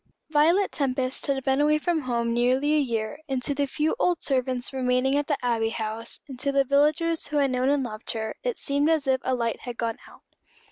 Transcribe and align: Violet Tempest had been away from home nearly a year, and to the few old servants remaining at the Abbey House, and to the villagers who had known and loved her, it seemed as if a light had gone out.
Violet 0.31 0.71
Tempest 0.71 1.27
had 1.27 1.43
been 1.43 1.61
away 1.61 1.77
from 1.77 2.01
home 2.01 2.33
nearly 2.33 2.73
a 2.73 2.79
year, 2.79 3.19
and 3.29 3.43
to 3.43 3.53
the 3.53 3.67
few 3.67 3.95
old 3.99 4.23
servants 4.23 4.73
remaining 4.73 5.15
at 5.15 5.27
the 5.27 5.37
Abbey 5.45 5.69
House, 5.69 6.19
and 6.27 6.39
to 6.39 6.51
the 6.51 6.63
villagers 6.63 7.27
who 7.27 7.37
had 7.37 7.51
known 7.51 7.69
and 7.69 7.83
loved 7.83 8.09
her, 8.13 8.33
it 8.41 8.57
seemed 8.57 8.89
as 8.89 9.05
if 9.05 9.21
a 9.23 9.35
light 9.35 9.59
had 9.59 9.77
gone 9.77 9.97
out. 10.07 10.23